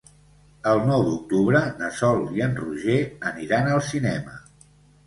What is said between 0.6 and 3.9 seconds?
El nou d'octubre na Sol i en Roger aniran al